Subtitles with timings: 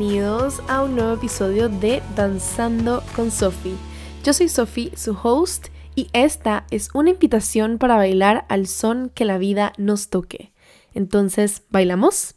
[0.00, 3.76] bienvenidos a un nuevo episodio de Danzando con Sophie.
[4.24, 9.26] Yo soy Sophie, su host, y esta es una invitación para bailar al son que
[9.26, 10.54] la vida nos toque.
[10.94, 12.36] Entonces, ¿bailamos?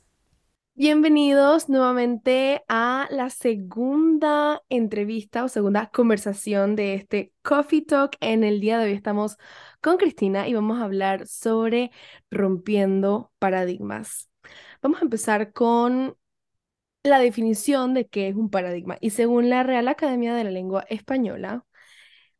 [0.75, 8.17] Bienvenidos nuevamente a la segunda entrevista o segunda conversación de este Coffee Talk.
[8.19, 9.37] En el día de hoy estamos
[9.79, 11.91] con Cristina y vamos a hablar sobre
[12.29, 14.29] rompiendo paradigmas.
[14.81, 16.17] Vamos a empezar con
[17.03, 18.97] la definición de qué es un paradigma.
[19.01, 21.65] Y según la Real Academia de la Lengua Española,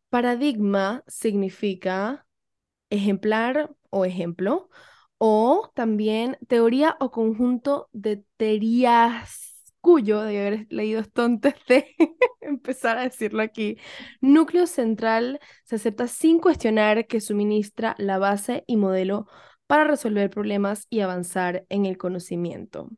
[0.10, 2.28] paradigma significa
[2.90, 4.70] ejemplar o ejemplo
[5.18, 11.96] o también teoría o conjunto de teorías cuyo, de haber leído esto antes de
[12.42, 13.78] empezar a decirlo aquí,
[14.22, 19.28] núcleo central se acepta sin cuestionar que suministra la base y modelo
[19.68, 22.90] para resolver problemas y avanzar en el conocimiento.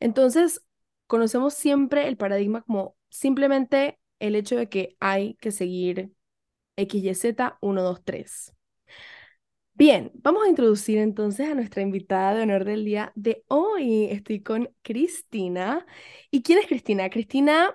[0.00, 0.62] Entonces,
[1.10, 6.12] conocemos siempre el paradigma como simplemente el hecho de que hay que seguir
[6.76, 8.54] X, Y, Z, 1, 2, 3.
[9.74, 14.04] Bien, vamos a introducir entonces a nuestra invitada de honor del día de hoy.
[14.10, 15.84] Estoy con Cristina.
[16.30, 17.10] ¿Y quién es Cristina?
[17.10, 17.74] Cristina,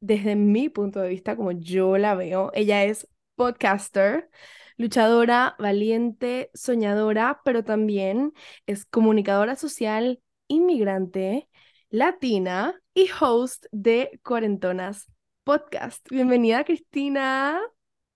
[0.00, 4.30] desde mi punto de vista, como yo la veo, ella es podcaster,
[4.76, 8.32] luchadora, valiente, soñadora, pero también
[8.66, 11.48] es comunicadora social, inmigrante,
[11.90, 15.06] latina y host de Cuarentonas
[15.44, 16.06] Podcast.
[16.10, 17.60] Bienvenida, Cristina.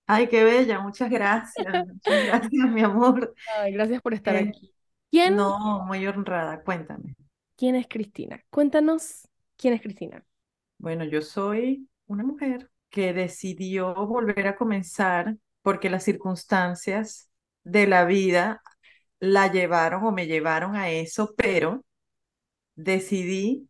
[0.07, 1.67] Ay, qué bella, muchas gracias.
[1.87, 3.35] Muchas gracias, mi amor.
[3.47, 4.75] Ay, gracias por estar Eh, aquí.
[5.11, 7.17] ¿Quién, no, muy honrada, cuéntame.
[7.57, 8.45] quién es Cristina?
[8.51, 10.25] Cuéntanos quién es Cristina.
[10.79, 17.31] Bueno, yo soy una mujer que decidió volver a comenzar porque las circunstancias
[17.65, 18.61] de la vida
[19.21, 21.85] la llevaron o me llevaron a eso, pero
[22.77, 23.69] decidí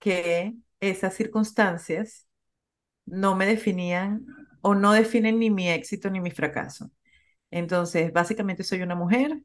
[0.00, 2.28] que esas circunstancias
[3.06, 4.26] no me definían
[4.62, 6.90] o no definen ni mi éxito ni mi fracaso.
[7.50, 9.42] Entonces, básicamente soy una mujer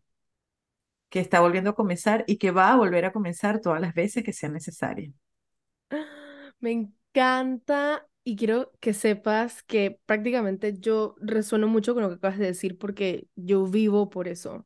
[1.10, 4.24] que está volviendo a comenzar y que va a volver a comenzar todas las veces
[4.24, 5.12] que sea necesaria.
[6.60, 12.38] Me encanta y quiero que sepas que prácticamente yo resueno mucho con lo que acabas
[12.40, 14.66] de decir porque yo vivo por eso.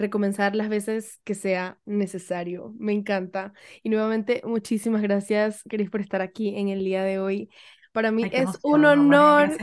[0.00, 2.74] Recomenzar las veces que sea necesario.
[2.78, 3.52] Me encanta.
[3.82, 7.50] Y nuevamente, muchísimas gracias, Cris, por estar aquí en el día de hoy.
[7.92, 9.58] Para mí Ay, es un emoción, honor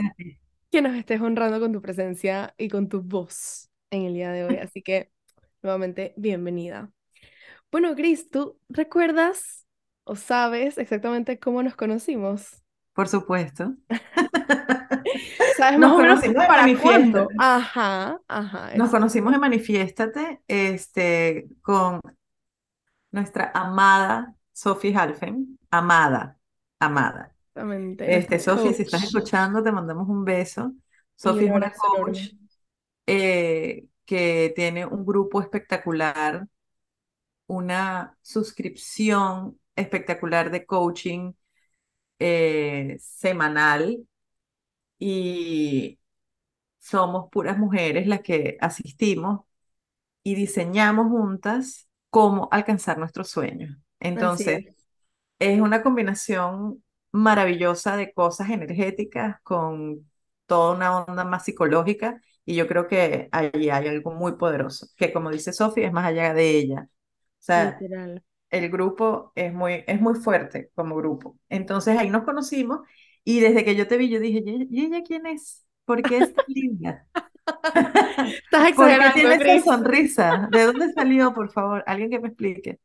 [0.70, 4.44] que nos estés honrando con tu presencia y con tu voz en el día de
[4.44, 4.56] hoy.
[4.58, 5.10] Así que,
[5.60, 6.92] nuevamente, bienvenida.
[7.72, 9.66] Bueno, Cris, ¿tú recuerdas
[10.04, 12.62] o sabes exactamente cómo nos conocimos?
[12.92, 13.74] Por supuesto.
[15.56, 17.34] ¿Sabes más Nos conocimos en para Manifiéstate.
[17.38, 22.00] Ajá, ajá, Nos es conocimos en Manifiéstate, este, con
[23.10, 25.58] nuestra amada Sophie Halfen.
[25.70, 26.38] Amada,
[26.78, 27.34] amada.
[27.46, 30.72] exactamente Este, Sophie, si estás escuchando, te mandamos un beso.
[31.14, 32.30] Sophie es una coach
[33.06, 36.46] eh, que tiene un grupo espectacular,
[37.46, 41.32] una suscripción espectacular de coaching
[42.18, 44.06] eh, semanal
[44.98, 45.98] y
[46.78, 49.42] somos puras mujeres las que asistimos
[50.22, 53.76] y diseñamos juntas cómo alcanzar nuestros sueños.
[54.00, 54.88] Entonces, es.
[55.38, 56.82] es una combinación
[57.12, 60.10] maravillosa de cosas energéticas con
[60.46, 65.12] toda una onda más psicológica y yo creo que ahí hay algo muy poderoso, que
[65.12, 66.88] como dice Sofía, es más allá de ella.
[66.90, 66.90] O
[67.40, 68.22] sea, Literal.
[68.50, 71.38] el grupo es muy, es muy fuerte como grupo.
[71.48, 72.80] Entonces ahí nos conocimos
[73.24, 75.66] y desde que yo te vi, yo dije, ¿y ella quién es?
[75.84, 77.06] ¿Por qué es tan linda?
[78.44, 80.48] Estás ¿Por qué exagerando, tiene esa sonrisa?
[80.52, 81.84] ¿De dónde salió, por favor?
[81.86, 82.80] Alguien que me explique.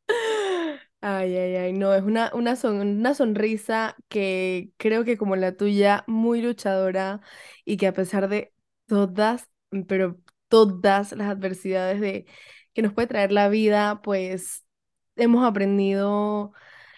[1.02, 5.56] Ay, ay, ay, no, es una, una, son- una sonrisa que creo que como la
[5.58, 7.20] tuya, muy luchadora
[7.66, 8.54] y que a pesar de
[8.88, 9.50] todas,
[9.88, 12.26] pero todas las adversidades de,
[12.74, 14.66] que nos puede traer la vida, pues
[15.18, 16.54] hemos aprendido,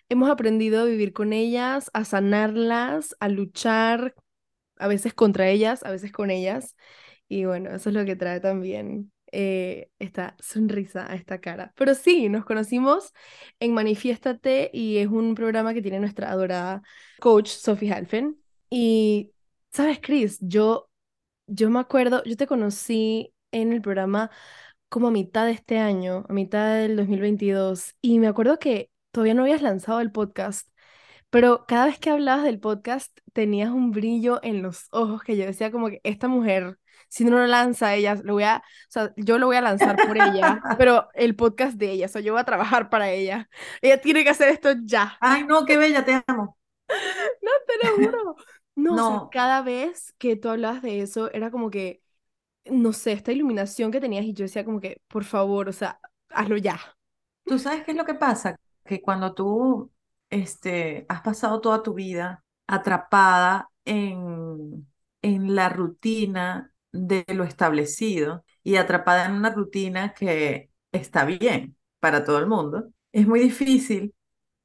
[0.09, 4.15] hemos aprendido a vivir con ellas, a sanarlas, a luchar,
[4.77, 6.75] a veces contra ellas, a veces con ellas.
[7.27, 11.73] Y bueno, eso es lo que trae también eh, esta sonrisa a esta cara.
[11.75, 13.13] Pero sí, nos conocimos
[13.59, 16.83] en Manifiéstate y es un programa que tiene nuestra adorada
[17.19, 18.37] coach Sophie Halfen.
[18.69, 19.33] Y,
[19.71, 20.37] ¿sabes, Chris?
[20.41, 20.89] Yo,
[21.47, 24.29] yo me acuerdo, yo te conocí en el programa
[24.89, 29.33] como a mitad de este año, a mitad del 2022, y me acuerdo que todavía
[29.33, 30.67] no habías lanzado el podcast.
[31.29, 35.45] Pero cada vez que hablabas del podcast tenías un brillo en los ojos que yo
[35.45, 36.77] decía como que esta mujer
[37.07, 39.95] si no lo lanza ella, lo voy a, o sea, yo lo voy a lanzar
[40.05, 43.49] por ella, pero el podcast de ella, o sea, yo voy a trabajar para ella.
[43.81, 45.17] Ella tiene que hacer esto ya.
[45.21, 46.57] Ay, no, qué bella, te amo.
[47.41, 48.35] No, te lo juro.
[48.75, 52.01] No, o sea, cada vez que tú hablabas de eso, era como que,
[52.65, 55.99] no sé, esta iluminación que tenías y yo decía como que, por favor, o sea,
[56.29, 56.79] hazlo ya.
[57.45, 58.57] ¿Tú sabes qué es lo que pasa?
[58.85, 59.91] Que cuando tú
[60.29, 64.87] este, has pasado toda tu vida atrapada en,
[65.21, 72.23] en la rutina de lo establecido y atrapada en una rutina que está bien para
[72.23, 74.13] todo el mundo, es muy difícil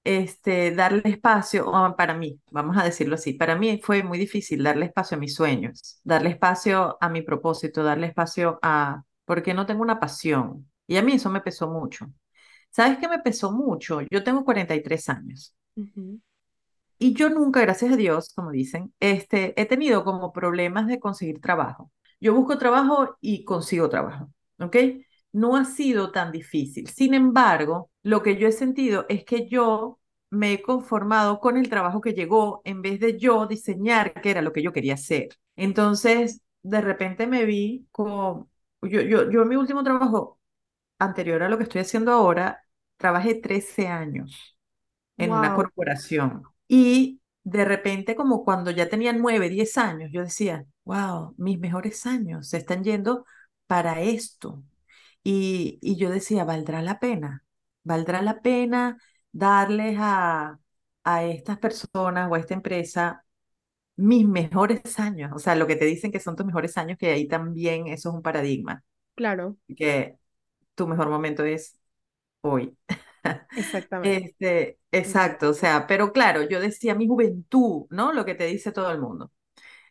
[0.04, 4.62] este, darle espacio, o para mí, vamos a decirlo así, para mí fue muy difícil
[4.62, 9.66] darle espacio a mis sueños, darle espacio a mi propósito, darle espacio a, porque no
[9.66, 10.70] tengo una pasión.
[10.86, 12.06] Y a mí eso me pesó mucho.
[12.70, 14.00] ¿Sabes qué me pesó mucho?
[14.10, 15.54] Yo tengo 43 años.
[16.98, 21.40] Y yo nunca, gracias a Dios, como dicen, este, he tenido como problemas de conseguir
[21.40, 21.90] trabajo.
[22.20, 24.76] Yo busco trabajo y consigo trabajo, ¿ok?
[25.32, 26.88] No ha sido tan difícil.
[26.88, 29.98] Sin embargo, lo que yo he sentido es que yo
[30.30, 34.42] me he conformado con el trabajo que llegó en vez de yo diseñar qué era
[34.42, 35.28] lo que yo quería hacer.
[35.56, 38.48] Entonces, de repente me vi con,
[38.82, 40.38] yo, yo, yo en mi último trabajo,
[41.00, 42.64] anterior a lo que estoy haciendo ahora,
[42.98, 44.58] trabajé 13 años
[45.18, 46.42] en una corporación.
[46.68, 52.06] Y de repente, como cuando ya tenía 9, 10 años, yo decía, wow, mis mejores
[52.06, 53.24] años se están yendo
[53.66, 54.62] para esto.
[55.22, 57.44] Y, y yo decía, ¿valdrá la pena?
[57.84, 58.98] ¿Valdrá la pena
[59.32, 60.58] darles a,
[61.04, 63.24] a estas personas o a esta empresa
[63.96, 65.32] mis mejores años?
[65.34, 68.10] O sea, lo que te dicen que son tus mejores años, que ahí también eso
[68.10, 68.82] es un paradigma.
[69.14, 69.56] Claro.
[69.76, 70.16] Que
[70.74, 71.78] tu mejor momento es
[72.42, 72.76] hoy.
[73.54, 74.30] Exactamente.
[74.38, 78.12] Este, exacto, o sea, pero claro, yo decía mi juventud, ¿no?
[78.12, 79.32] Lo que te dice todo el mundo.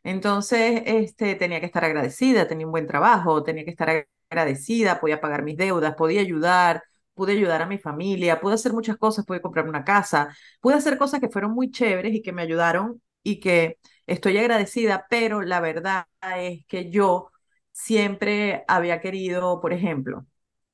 [0.04, 5.22] Entonces, este, tenía que estar agradecida, tenía un buen trabajo, tenía que estar agradecida, podía
[5.22, 6.84] pagar mis deudas, podía ayudar,
[7.14, 10.98] pude ayudar a mi familia, pude hacer muchas cosas, pude comprarme una casa, pude hacer
[10.98, 13.78] cosas que fueron muy chéveres y que me ayudaron y que
[14.08, 16.06] estoy agradecida, pero la verdad
[16.38, 17.32] es que yo
[17.72, 20.25] siempre había querido, por ejemplo,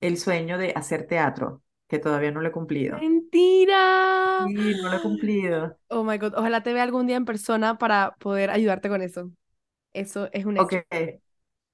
[0.08, 2.98] el sueño de hacer teatro, que todavía no lo he cumplido.
[3.00, 4.46] ¡Mentira!
[4.48, 5.78] Sí, no lo he cumplido.
[5.90, 9.32] Oh my God, ojalá te vea algún día en persona para poder ayudarte con eso.
[9.94, 10.84] Eso es un hecho.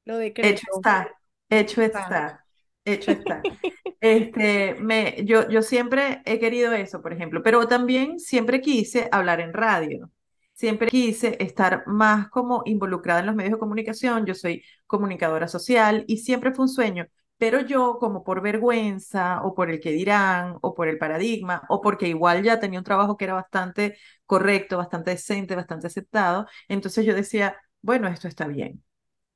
[0.06, 1.10] Lo Hecho está,
[1.50, 2.46] hecho está,
[2.86, 3.42] hecho está.
[4.02, 9.40] Este, me, yo, yo siempre he querido eso, por ejemplo, pero también siempre quise hablar
[9.42, 10.10] en radio.
[10.54, 14.26] Siempre quise estar más como involucrada en los medios de comunicación.
[14.26, 17.08] Yo soy comunicadora social y siempre fue un sueño
[17.42, 21.82] pero yo como por vergüenza o por el que dirán o por el paradigma o
[21.82, 23.98] porque igual ya tenía un trabajo que era bastante
[24.28, 28.84] correcto, bastante decente, bastante aceptado, entonces yo decía, bueno, esto está bien.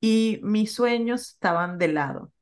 [0.00, 2.32] Y mis sueños estaban de lado.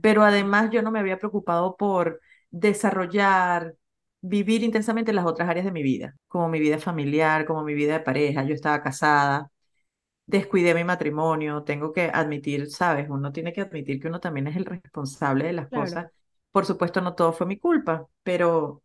[0.00, 2.20] Pero además yo no me había preocupado por
[2.50, 3.74] desarrollar,
[4.20, 7.94] vivir intensamente las otras áreas de mi vida, como mi vida familiar, como mi vida
[7.94, 8.44] de pareja.
[8.44, 9.50] Yo estaba casada,
[10.26, 14.56] descuidé mi matrimonio, tengo que admitir, sabes, uno tiene que admitir que uno también es
[14.56, 16.10] el responsable de las cosas.
[16.50, 18.82] Por supuesto, no todo fue mi culpa, pero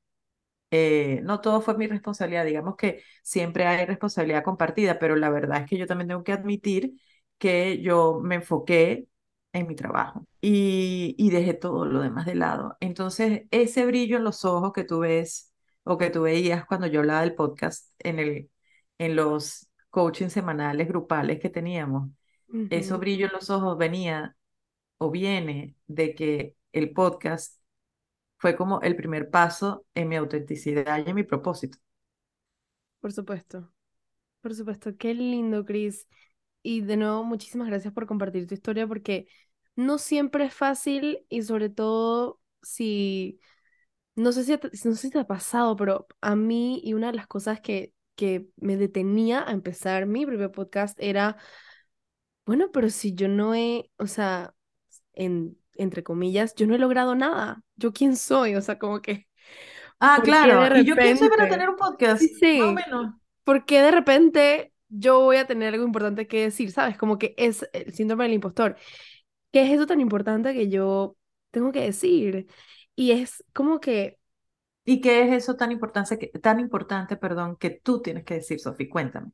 [0.72, 2.46] eh, no todo fue mi responsabilidad.
[2.46, 6.34] Digamos que siempre hay responsabilidad compartida, pero la verdad es que yo también tengo que
[6.34, 6.94] admitir
[7.38, 9.08] que yo me enfoqué
[9.54, 12.78] en mi trabajo y, y dejé todo lo demás de lado.
[12.82, 15.54] Entonces, ese brillo en los ojos que tú ves
[15.84, 18.52] o que tú veías cuando yo hablaba del podcast en, el,
[19.00, 22.10] en los coaching semanales, grupales que teníamos,
[22.70, 24.36] eso brillo en los ojos venía
[24.98, 27.60] o viene de que el podcast
[28.38, 31.78] fue como el primer paso en mi autenticidad y en mi propósito.
[33.00, 33.72] Por supuesto,
[34.42, 36.08] por supuesto, qué lindo, Chris.
[36.64, 39.28] Y de nuevo, muchísimas gracias por compartir tu historia porque
[39.76, 43.40] no siempre es fácil y sobre todo si,
[44.16, 47.14] no sé si, no sé si te ha pasado, pero a mí y una de
[47.18, 51.38] las cosas que que me detenía a empezar mi propio podcast era,
[52.46, 54.54] bueno, pero si yo no he, o sea,
[55.14, 58.56] en, entre comillas, yo no he logrado nada, ¿yo quién soy?
[58.56, 59.30] O sea, como que...
[60.02, 63.16] Ah, claro, y yo quién soy para tener un podcast, sí, más o menos.
[63.46, 66.72] ¿Por qué de repente yo voy a tener algo importante que decir?
[66.74, 66.98] ¿Sabes?
[66.98, 68.76] Como que es el síndrome del impostor.
[69.54, 71.16] ¿Qué es eso tan importante que yo
[71.52, 72.48] tengo que decir?
[72.96, 74.19] Y es como que
[74.92, 78.60] ¿Y qué es eso tan importante, que, tan importante perdón, que tú tienes que decir,
[78.60, 78.90] Sofi?
[78.90, 79.32] Cuéntame.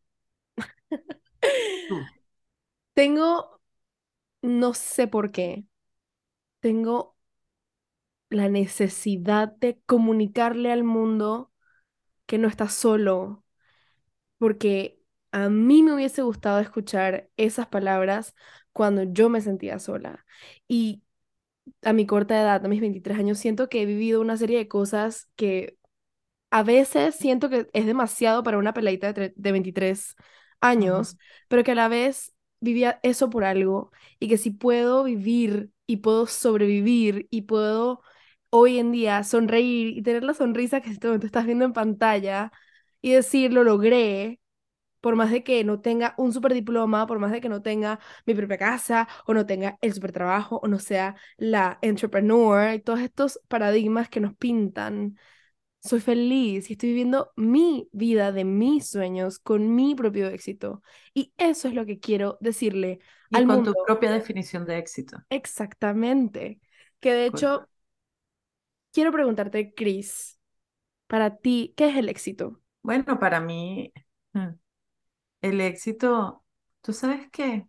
[2.94, 3.62] Tengo,
[4.44, 5.66] no sé por qué,
[6.62, 7.16] tengo
[8.30, 11.52] la necesidad de comunicarle al mundo
[12.28, 13.46] que no está solo,
[14.40, 15.02] porque
[15.34, 18.36] a mí me hubiese gustado escuchar esas palabras
[18.74, 20.26] cuando yo me sentía sola.
[20.70, 21.04] Y
[21.84, 24.68] a mi corta edad, a mis 23 años, siento que he vivido una serie de
[24.68, 25.78] cosas que
[26.52, 30.16] a veces siento que es demasiado para una peladita de, de 23
[30.62, 31.18] años,
[31.48, 35.98] pero que a la vez vivía eso por algo y que si puedo vivir y
[35.98, 38.02] puedo sobrevivir y puedo
[38.50, 41.74] hoy en día sonreír y tener la sonrisa que en este momento estás viendo en
[41.74, 42.52] pantalla
[43.02, 44.40] y decir lo logré,
[45.06, 48.00] por más de que no tenga un super diploma, por más de que no tenga
[48.26, 52.80] mi propia casa o no tenga el super trabajo o no sea la entrepreneur y
[52.80, 55.16] todos estos paradigmas que nos pintan
[55.80, 60.82] soy feliz y estoy viviendo mi vida de mis sueños con mi propio éxito.
[61.14, 62.98] Y eso es lo que quiero decirle
[63.30, 63.74] y al con mundo.
[63.74, 65.24] tu propia definición de éxito.
[65.30, 66.60] Exactamente.
[67.00, 67.70] Que de hecho,
[68.92, 70.40] quiero preguntarte, Chris,
[71.06, 72.60] para ti, ¿qué es el éxito?
[72.82, 73.94] Bueno, para mí,
[74.34, 74.50] mm,
[75.46, 76.44] el éxito,
[76.82, 77.68] tú sabes qué,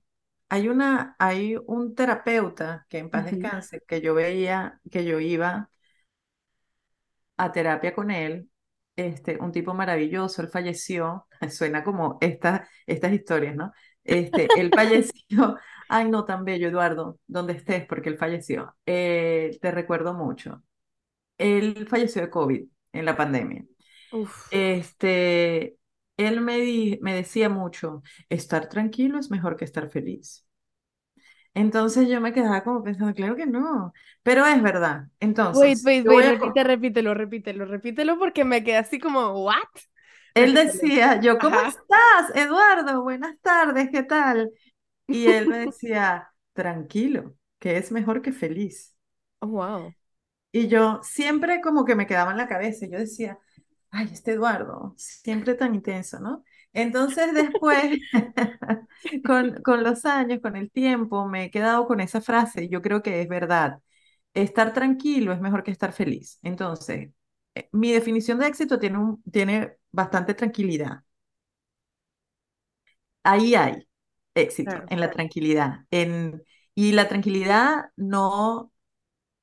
[0.49, 5.71] hay una, hay un terapeuta que en paz descanse, que yo veía, que yo iba
[7.37, 8.49] a terapia con él,
[8.97, 13.73] este, un tipo maravilloso, él falleció, suena como esta, estas historias, ¿no?
[14.05, 19.71] Este, él falleció, ay no, tan bello, Eduardo, donde estés, porque él falleció, eh, te
[19.71, 20.63] recuerdo mucho.
[21.37, 23.65] Él falleció de COVID en la pandemia.
[24.51, 25.77] Este,
[26.17, 30.47] él me, me decía mucho, estar tranquilo es mejor que estar feliz.
[31.55, 33.93] Entonces yo me quedaba como pensando, claro que no,
[34.23, 35.09] pero es verdad.
[35.21, 39.65] Entonces, wait, wait, wait, repite, repítelo, repítelo, repítelo porque me quedé así como, ¿what?
[40.35, 43.03] Él decía, yo, ¿cómo estás, Eduardo?
[43.03, 44.51] Buenas tardes, ¿qué tal?
[45.09, 48.97] Y él me decía, tranquilo, que es mejor que feliz.
[49.43, 49.95] Oh, wow.
[50.53, 53.39] Y yo siempre como que me quedaba en la cabeza, yo decía,
[53.91, 56.45] ay, este Eduardo, siempre tan intenso, ¿no?
[56.73, 57.99] Entonces después,
[59.27, 63.03] con, con los años, con el tiempo, me he quedado con esa frase yo creo
[63.03, 63.81] que es verdad.
[64.35, 66.39] Estar tranquilo es mejor que estar feliz.
[66.43, 67.11] Entonces,
[67.55, 71.03] eh, mi definición de éxito tiene, un, tiene bastante tranquilidad.
[73.23, 73.89] Ahí hay
[74.35, 75.87] éxito, en la tranquilidad.
[75.91, 76.43] En,
[76.75, 78.73] y la tranquilidad no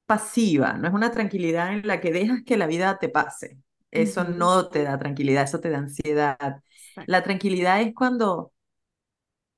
[0.07, 3.59] pasiva, no es una tranquilidad en la que dejas que la vida te pase.
[3.93, 6.63] Eso no te da tranquilidad, eso te da ansiedad.
[7.05, 8.53] La tranquilidad es cuando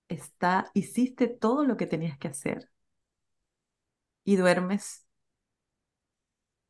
[0.09, 2.69] está, hiciste todo lo que tenías que hacer
[4.23, 5.05] y duermes.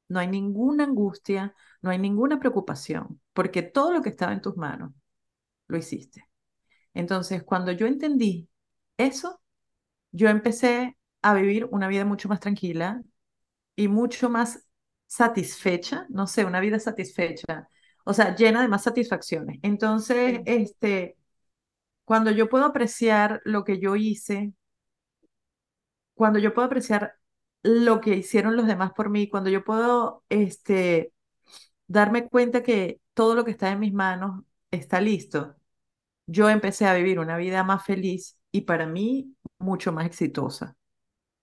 [0.08, 4.56] No hay ninguna angustia, no hay ninguna preocupación, porque todo lo que estaba en tus
[4.58, 4.92] manos
[5.68, 6.30] lo hiciste.
[6.94, 8.50] Entonces, cuando yo entendí
[8.98, 9.42] eso,
[10.12, 13.04] yo empecé a vivir una vida mucho más tranquila
[13.76, 14.65] y mucho más
[15.08, 17.70] satisfecha, no sé, una vida satisfecha,
[18.06, 19.60] o sea, llena de más satisfacciones.
[19.64, 21.18] Entonces, este,
[22.06, 24.54] cuando yo puedo apreciar lo que yo hice,
[26.14, 27.16] cuando yo puedo apreciar
[27.64, 31.14] lo que hicieron los demás por mí, cuando yo puedo, este,
[31.88, 35.56] darme cuenta que todo lo que está en mis manos está listo,
[36.28, 40.78] yo empecé a vivir una vida más feliz y para mí mucho más exitosa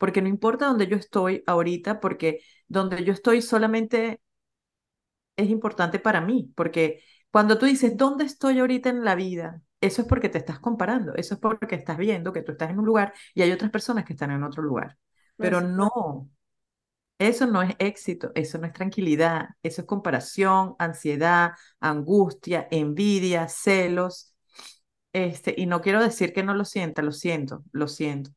[0.03, 4.21] porque no importa dónde yo estoy ahorita, porque donde yo estoy solamente
[5.37, 9.63] es importante para mí, porque cuando tú dices, ¿dónde estoy ahorita en la vida?
[9.81, 12.79] Eso es porque te estás comparando, eso es porque estás viendo que tú estás en
[12.79, 14.99] un lugar y hay otras personas que están en otro lugar.
[15.39, 16.31] Pero no,
[17.19, 24.35] eso no es éxito, eso no es tranquilidad, eso es comparación, ansiedad, angustia, envidia, celos.
[25.13, 28.33] Este, y no quiero decir que no lo sienta, lo siento, lo siento.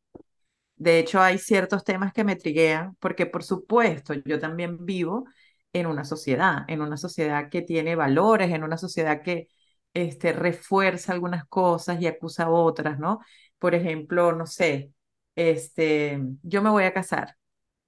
[0.75, 5.25] De hecho, hay ciertos temas que me triguean porque, por supuesto, yo también vivo
[5.73, 9.47] en una sociedad, en una sociedad que tiene valores, en una sociedad que
[9.93, 13.19] este, refuerza algunas cosas y acusa otras, ¿no?
[13.59, 14.91] Por ejemplo, no sé,
[15.35, 17.35] este, yo me voy a casar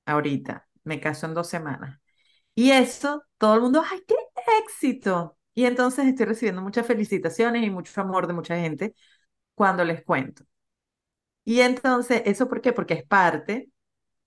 [0.06, 2.00] ahorita, me caso en dos semanas.
[2.56, 4.16] Y eso, todo el mundo, ¡ay, qué
[4.66, 5.38] éxito!
[5.54, 8.96] Y entonces estoy recibiendo muchas felicitaciones y mucho amor de mucha gente
[9.56, 10.46] cuando les cuento.
[11.48, 12.74] Y entonces, ¿eso por qué?
[12.74, 13.70] Porque es parte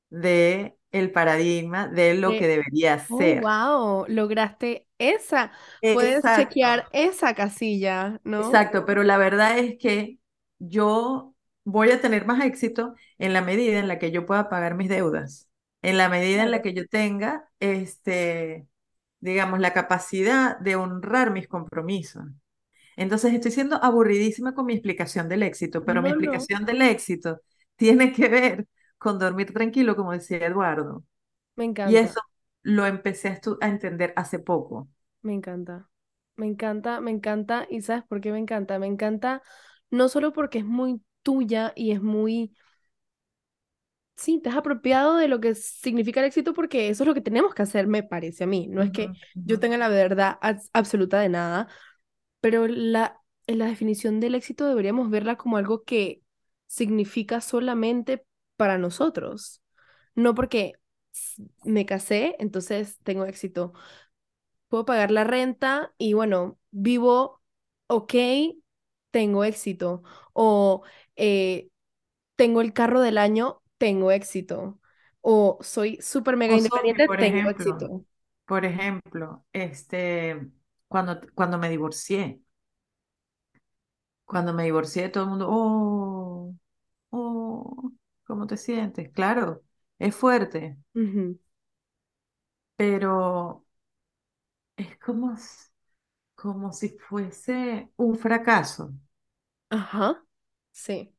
[0.09, 3.43] de el paradigma de lo que debería oh, ser.
[3.43, 5.53] wow, lograste esa.
[5.83, 8.41] Puedes chequear esa casilla, ¿no?
[8.47, 10.19] Exacto, pero la verdad es que
[10.59, 11.35] yo
[11.65, 14.89] voy a tener más éxito en la medida en la que yo pueda pagar mis
[14.89, 15.47] deudas,
[15.83, 18.67] en la medida en la que yo tenga, este,
[19.19, 22.25] digamos, la capacidad de honrar mis compromisos.
[23.01, 27.41] Entonces estoy siendo aburridísima con mi explicación del éxito, pero mi explicación del éxito
[27.77, 31.05] tiene que ver con dormir tranquilo, como decía Eduardo.
[31.57, 31.85] Me encanta.
[31.85, 32.21] Y eso
[32.63, 34.89] lo empecé a, a entender hace poco.
[35.23, 35.89] Me encanta.
[36.37, 37.67] Me encanta, me encanta.
[37.71, 38.79] ¿Y sabes por qué me encanta?
[38.79, 39.43] Me encanta
[39.91, 42.55] no solo porque es muy tuya y es muy,
[44.17, 47.21] sí, te has apropiado de lo que significa el éxito porque eso es lo que
[47.21, 48.67] tenemos que hacer, me parece a mí.
[48.69, 49.13] No es que
[49.45, 51.69] yo tenga la verdad abs- absoluta de nada,
[52.41, 56.23] pero la, en la definición del éxito deberíamos verla como algo que
[56.67, 58.25] significa solamente
[58.57, 59.63] para nosotros.
[60.15, 60.73] No porque
[61.65, 63.73] me casé, entonces tengo éxito.
[64.69, 67.43] Puedo pagar la renta y bueno, vivo
[67.89, 68.15] ok,
[69.11, 70.03] tengo éxito.
[70.33, 70.83] O
[71.17, 71.69] eh,
[72.37, 74.81] tengo el carro del año, tengo éxito.
[75.21, 78.05] O soy súper mega O independiente, tengo ejemplo, éxito.
[78.47, 80.51] por ejemplo, este,
[80.91, 82.43] cuando, cuando me divorcié,
[84.25, 86.55] cuando me divorcié, todo el mundo, oh,
[87.11, 87.93] oh,
[88.25, 89.11] ¿cómo te sientes?
[89.13, 89.65] Claro,
[89.99, 90.79] es fuerte,
[92.77, 93.65] pero
[94.77, 95.37] es como,
[96.35, 98.93] como si fuese un fracaso.
[99.69, 100.25] Ajá,
[100.73, 101.13] sí.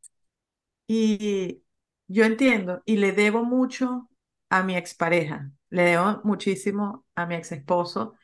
[0.88, 1.64] Y
[2.08, 4.10] yo entiendo, y le debo mucho
[4.50, 8.16] a mi expareja, le debo muchísimo a mi ex esposo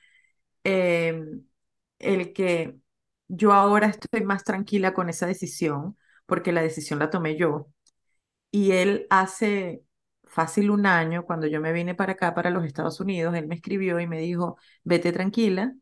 [0.67, 1.23] eh,
[1.99, 2.77] el que
[3.27, 7.69] yo ahora estoy más tranquila con esa decisión, porque la decisión la tomé yo.
[8.51, 9.83] Y él hace
[10.25, 13.55] fácil un año, cuando yo me vine para acá, para los Estados Unidos, él me
[13.55, 15.75] escribió y me dijo, vete tranquila,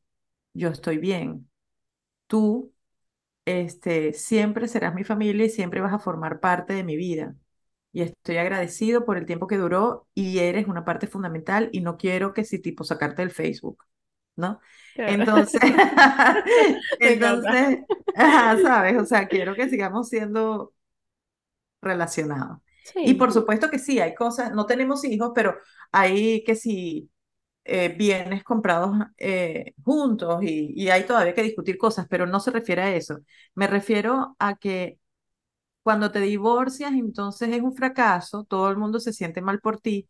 [0.54, 1.50] yo estoy bien.
[2.28, 2.74] Tú,
[3.46, 7.36] este, siempre serás mi familia y siempre vas a formar parte de mi vida.
[7.94, 11.98] Y estoy agradecido por el tiempo que duró y eres una parte fundamental y no
[11.98, 13.84] quiero que si tipo sacarte del Facebook.
[14.36, 14.60] ¿No?
[14.94, 15.26] Claro.
[15.26, 15.62] Entonces,
[17.00, 17.80] entonces,
[18.16, 18.98] ajá, ¿sabes?
[19.02, 20.74] O sea, quiero que sigamos siendo
[21.82, 22.60] relacionados.
[23.04, 25.56] Y por supuesto que sí, hay cosas, no tenemos hijos, pero
[25.92, 27.10] hay que sí,
[27.66, 32.52] eh, bienes comprados eh, juntos y, y hay todavía que discutir cosas, pero no se
[32.52, 33.20] refiere a eso.
[33.56, 35.00] Me refiero a que
[35.84, 40.10] cuando te divorcias, entonces es un fracaso, todo el mundo se siente mal por ti,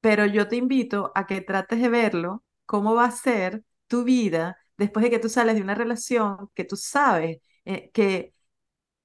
[0.00, 4.56] pero yo te invito a que trates de verlo, cómo va a ser tu vida
[4.76, 8.34] después de que tú sales de una relación que tú sabes eh, que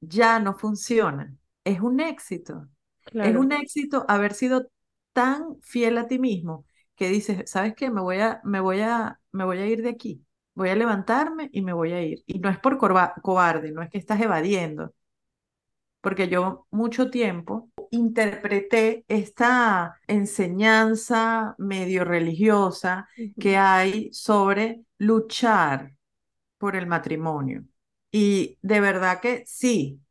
[0.02, 1.36] ya no funciona.
[1.63, 2.67] Es un éxito.
[3.13, 4.69] Es un éxito haber sido
[5.13, 7.89] tan fiel a ti mismo que dices, ¿sabes qué?
[7.89, 10.26] Me voy a, me voy a, me voy a ir de aquí.
[10.54, 12.24] Voy a levantarme y me voy a ir.
[12.28, 14.93] Y no es por cobarde, no es que estás evadiendo,
[16.02, 25.93] porque yo mucho tiempo interpreté esta enseñanza medio religiosa que hay sobre luchar
[26.58, 27.65] por el matrimonio.
[28.12, 30.02] Y de verdad que sí,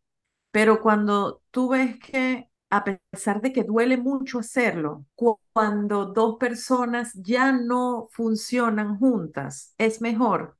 [0.50, 6.36] pero cuando tú ves que a pesar de que duele mucho hacerlo, cu- cuando dos
[6.38, 10.58] personas ya no funcionan juntas, es mejor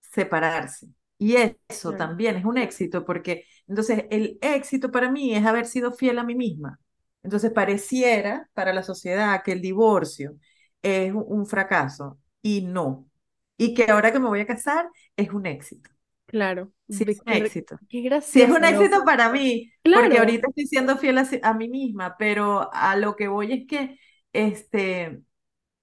[0.00, 0.88] separarse.
[1.18, 1.36] Y
[1.68, 6.18] eso también es un éxito, porque entonces el éxito para mí es haber sido fiel
[6.18, 6.80] a mí misma.
[7.22, 10.36] Entonces pareciera para la sociedad que el divorcio
[10.82, 13.08] es un fracaso y no.
[13.56, 15.90] Y que ahora que me voy a casar es un éxito.
[16.26, 16.72] Claro.
[16.88, 17.78] Sí, es un éxito.
[17.88, 20.18] qué Sí, es un gracioso, éxito para mí, porque Claro.
[20.18, 23.98] ahorita estoy siendo fiel a, a mí misma, pero a lo que voy es que
[24.32, 25.22] este,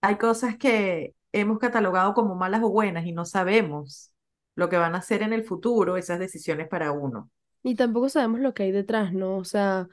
[0.01, 4.13] hay cosas que hemos catalogado como malas o buenas y no sabemos
[4.55, 7.31] lo que van a hacer en el futuro esas decisiones para uno.
[7.65, 9.37] Y tampoco sabemos lo que hay detrás, ¿no?
[9.37, 9.89] O sea,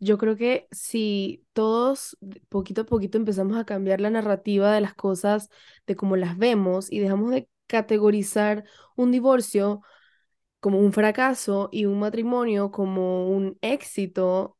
[0.00, 2.16] yo creo que si todos
[2.48, 5.48] poquito a poquito empezamos a cambiar la narrativa de las cosas,
[5.86, 8.64] de cómo las vemos y dejamos de categorizar
[8.96, 9.82] un divorcio
[10.60, 14.58] como un fracaso y un matrimonio como un éxito,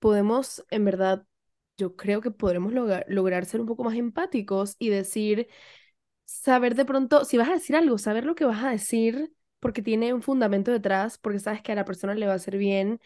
[0.00, 1.26] podemos, en verdad,
[1.78, 5.48] yo creo que podremos logra- lograr ser un poco más empáticos y decir
[6.24, 9.82] saber de pronto, si vas a decir algo, saber lo que vas a decir porque
[9.82, 13.00] tiene un fundamento detrás, porque sabes que a la persona le va a hacer bien,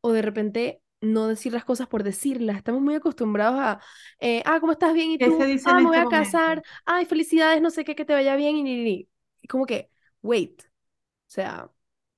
[0.00, 2.56] o de repente no decir las cosas por decirlas.
[2.56, 3.80] Estamos muy acostumbrados a,
[4.20, 5.12] eh, ah, ¿cómo estás bien?
[5.12, 5.38] ¿Y ¿Qué se tú?
[5.66, 8.56] Ah, me voy este a casar, ay, felicidades, no sé qué, que te vaya bien,
[8.56, 9.08] y, ni, ni, ni.
[9.42, 9.90] Y como que,
[10.22, 11.70] wait, o sea,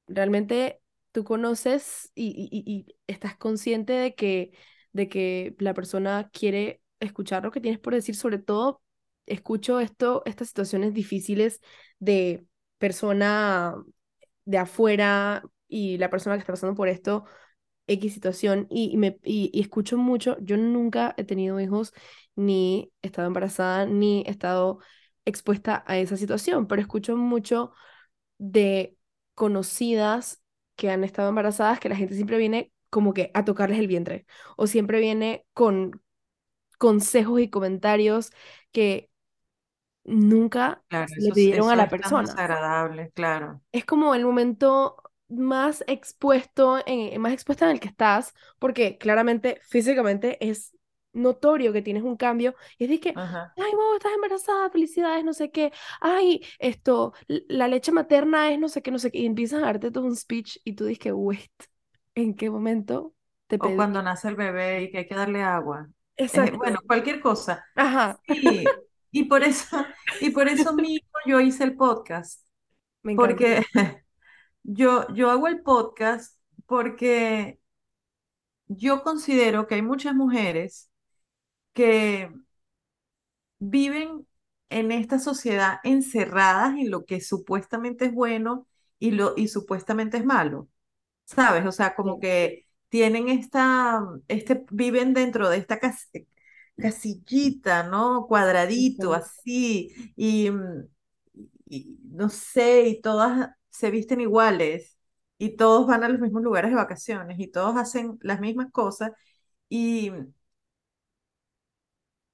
[0.06, 0.80] realmente
[1.12, 4.52] tú conoces y, y, y y estás consciente de que,
[4.92, 8.82] de que la persona quiere escuchar lo que tienes por decir, sobre todo
[9.26, 11.60] escucho esto, estas situaciones difíciles
[11.98, 12.44] de
[12.80, 13.76] persona
[14.46, 17.24] de afuera y la persona que está pasando por esto,
[17.86, 21.92] X situación, y, me, y escucho mucho, yo nunca he tenido hijos,
[22.36, 24.80] ni he estado embarazada, ni he estado
[25.24, 27.72] expuesta a esa situación, pero escucho mucho
[28.38, 28.96] de
[29.34, 30.42] conocidas
[30.76, 34.26] que han estado embarazadas que la gente siempre viene como que a tocarles el vientre,
[34.56, 36.02] o siempre viene con
[36.78, 38.32] consejos y comentarios
[38.72, 39.09] que
[40.10, 42.42] nunca Claro, le eso, pidieron a la es persona.
[42.42, 43.62] desagradable, claro.
[43.72, 44.96] Es como el momento,
[45.28, 50.76] más expuesto, en, más expuesta en el que estás, porque claramente físicamente es
[51.12, 53.56] notorio que tienes un cambio y es de que, Ajá.
[53.56, 58.68] ay, wow, estás embarazada, felicidades, no sé qué, ay, esto, la leche materna es no
[58.68, 60.98] sé qué, no sé qué, y empiezas a darte todo un speech y tú dices
[61.00, 61.50] que, wait,
[62.14, 63.14] ¿en qué momento
[63.48, 63.76] te O pedí?
[63.76, 65.88] cuando nace el bebé y que hay que darle agua.
[66.32, 66.86] Eh, bueno, Exacto.
[66.86, 67.64] cualquier cosa.
[67.74, 69.84] Ajá, Sí, y por eso,
[70.20, 72.42] y por eso mismo yo hice el podcast,
[73.02, 73.62] me porque
[74.62, 77.60] yo, yo hago el podcast porque
[78.68, 80.90] yo considero que hay muchas mujeres
[81.72, 82.30] que
[83.58, 84.26] viven
[84.70, 88.66] en esta sociedad encerradas en lo que supuestamente es bueno
[88.98, 90.68] y lo y supuestamente es malo.
[91.24, 91.66] ¿Sabes?
[91.66, 95.78] O sea, como que tienen esta, este, viven dentro de esta
[96.80, 98.26] casillita, ¿no?
[98.28, 100.88] Cuadradito, así, y, mm,
[101.68, 104.98] y no sé, y todas se visten iguales,
[105.38, 109.12] y todos van a los mismos lugares de vacaciones, y todos hacen las mismas cosas,
[109.68, 110.12] y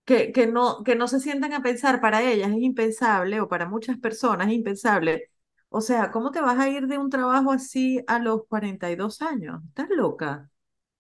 [0.05, 3.69] que, que no, que no se sientan a pensar, para ellas es impensable, o para
[3.69, 5.31] muchas personas es impensable.
[5.69, 9.63] O sea, ¿cómo te vas a ir de un trabajo así a los 42 años?
[9.69, 10.51] ¿Estás loca?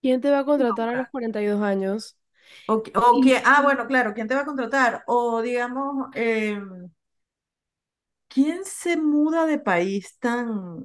[0.00, 1.10] ¿Quién te va a contratar a los loca.
[1.10, 2.16] 42 años?
[2.66, 5.02] O, o que, ah, bueno, claro, ¿quién te va a contratar?
[5.06, 6.90] O digamos, em,
[8.28, 10.84] ¿quién se muda de país tan,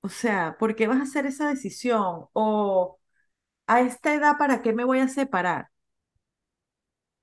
[0.00, 2.26] o sea, ¿por qué vas a hacer esa decisión?
[2.32, 2.98] O
[3.66, 5.70] a esta edad, ¿para qué me voy a separar?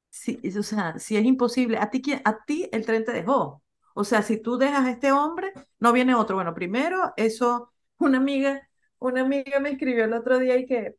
[0.10, 3.62] Si, o sea, si es imposible, ¿a ti, quién- a ti el tren te dejó?
[3.93, 6.36] O sea, si tú dejas a este hombre, no viene otro.
[6.36, 8.67] Bueno, primero, eso, una amiga,
[9.00, 10.95] una amiga me escribió el otro día y que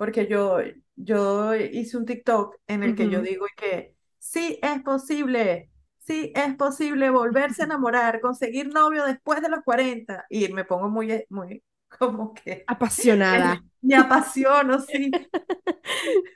[0.00, 0.56] porque yo,
[0.96, 6.54] yo hice un TikTok en el que yo digo que sí es posible, sí es
[6.54, 11.62] posible volverse a enamorar, conseguir novio después de los 40 y me pongo muy, muy
[11.98, 13.62] como que apasionada.
[13.82, 15.10] me apasiono, sí.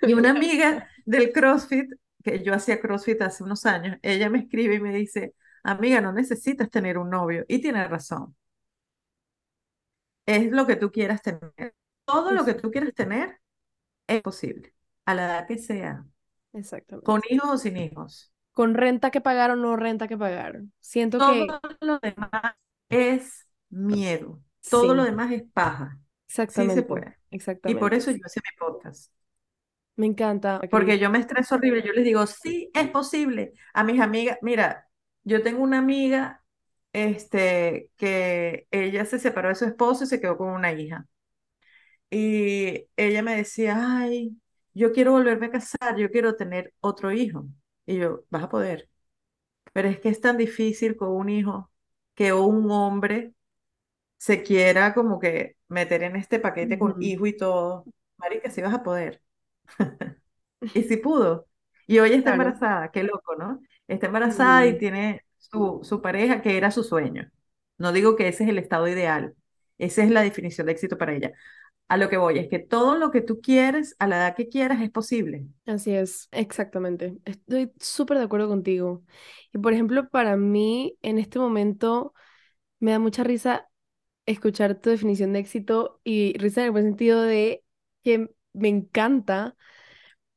[0.02, 1.90] Y una amiga del CrossFit,
[2.22, 6.12] que yo hacía CrossFit hace unos años, ella me escribe y me dice, amiga, no
[6.12, 7.46] necesitas tener un novio.
[7.48, 8.36] Y tiene razón,
[10.26, 11.74] es lo que tú quieras tener.
[12.04, 13.40] Todo lo que tú quieras tener
[14.06, 16.04] es posible, a la edad que sea.
[16.50, 17.26] con exactamente.
[17.30, 18.32] hijos o sin hijos.
[18.52, 20.62] Con renta que pagar o no renta que pagar.
[20.78, 22.30] Siento Todo que lo demás
[22.88, 24.40] es miedo,
[24.70, 25.98] todo lo demás es paja.
[26.26, 27.18] Sí se exactamente, puede.
[27.30, 27.96] Y por exactamente.
[27.96, 29.12] eso yo hice mi podcast.
[29.96, 31.82] Me encanta, Porque yo me estreso horrible.
[31.84, 33.52] Yo les digo, sí, es posible.
[33.72, 34.88] A mis amigas, mira,
[35.22, 36.42] yo tengo una amiga
[36.92, 41.06] este, que ella se separó de su esposo y se quedó con una hija.
[42.14, 44.36] Y ella me decía, ay,
[44.74, 47.46] yo quiero volverme a casar, yo quiero tener otro hijo.
[47.86, 48.88] Y yo, vas a poder.
[49.72, 51.70] Pero es que es tan difícil con un hijo
[52.14, 53.34] que un hombre
[54.18, 57.88] se quiera como que meter en este paquete con hijo y todo.
[58.18, 59.22] Marica, sí vas a poder.
[60.74, 61.46] Y sí pudo.
[61.86, 63.60] Y hoy está Claro, embarazada, qué loco, ¿no?
[63.88, 67.30] Está embarazada y tiene su, su pareja que era su sueño.
[67.78, 69.34] No digo que ese es el estado ideal.
[69.78, 71.32] Esa es la definición de éxito para ella.
[71.88, 74.48] A lo que voy es que todo lo que tú quieres, a la edad que
[74.48, 75.46] quieras, es posible.
[75.66, 77.16] así es, exactamente.
[77.24, 79.04] Estoy súper de acuerdo contigo.
[79.52, 82.14] Y por ejemplo, para mí, en este momento,
[82.80, 83.68] me da mucha risa
[84.26, 87.64] escuchar tu definición de éxito y risa en el buen sentido de
[88.02, 89.56] que me encanta,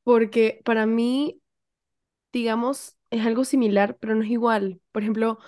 [0.03, 1.41] porque para mí,
[2.33, 4.81] digamos, es algo similar, pero no es igual.
[4.91, 5.39] Por ejemplo,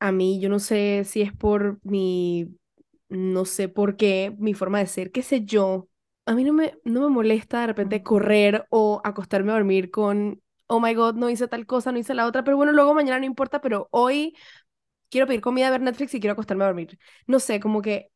[0.00, 2.56] a mí, yo no sé si es por mi,
[3.08, 5.88] no sé por qué, mi forma de ser, qué sé yo.
[6.26, 10.42] A mí no me, no me molesta de repente correr o acostarme a dormir con,
[10.66, 13.18] oh my God, no hice tal cosa, no hice la otra, pero bueno, luego mañana
[13.20, 14.36] no importa, pero hoy
[15.10, 16.98] quiero pedir comida, ver Netflix y quiero acostarme a dormir.
[17.26, 18.10] No sé, como que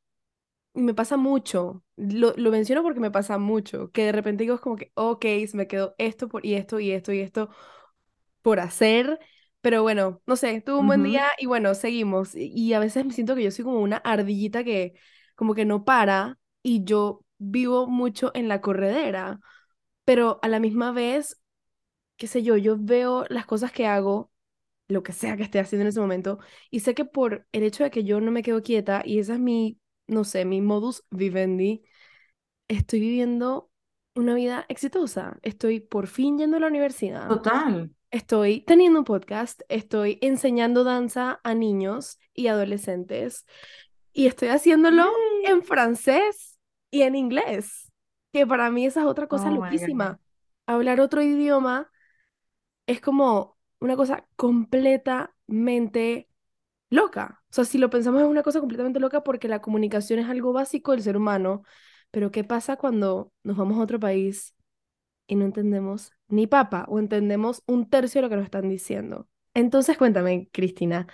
[0.74, 1.84] me pasa mucho.
[1.96, 5.24] Lo, lo menciono porque me pasa mucho, que de repente digo es como que, ok,
[5.48, 7.50] se me quedó esto por, y esto y esto y esto
[8.42, 9.18] por hacer,
[9.60, 12.34] pero bueno, no sé, tuve un buen día y bueno, seguimos.
[12.34, 14.94] Y, y a veces me siento que yo soy como una ardillita que
[15.34, 19.40] como que no para y yo vivo mucho en la corredera,
[20.04, 21.40] pero a la misma vez,
[22.16, 24.32] qué sé yo, yo veo las cosas que hago,
[24.88, 26.38] lo que sea que esté haciendo en ese momento,
[26.70, 29.34] y sé que por el hecho de que yo no me quedo quieta y esa
[29.34, 31.84] es mi, no sé, mi modus vivendi,
[32.68, 33.70] estoy viviendo
[34.14, 35.38] una vida exitosa.
[35.42, 37.90] Estoy por fin yendo a la universidad Total.
[38.10, 43.46] Estoy teniendo un podcast, estoy enseñando danza a niños y adolescentes
[44.12, 45.08] y estoy haciéndolo
[45.44, 46.58] en francés
[46.90, 47.92] y en inglés,
[48.32, 50.18] que para mí esa es otra cosa Oh loquísima.
[50.66, 51.88] Hablar otro idioma
[52.88, 56.28] es como una cosa completamente
[56.90, 57.40] loca.
[57.50, 60.52] O sea, si lo pensamos es una cosa completamente loca porque la comunicación es algo
[60.52, 61.62] básico del ser humano.
[62.10, 64.54] Pero ¿qué pasa cuando nos vamos a otro país
[65.30, 69.28] y no entendemos ni papa o entendemos un tercio de lo que nos están diciendo?
[69.54, 71.06] Entonces cuéntame, Cristina,